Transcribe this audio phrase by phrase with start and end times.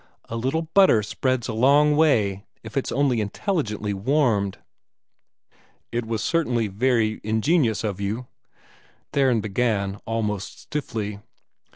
[0.29, 4.57] A little butter spreads a long way, if it's only intelligently warmed."
[5.91, 8.25] "It was certainly very ingenious of you,"
[9.13, 11.19] Theron began almost stiffly.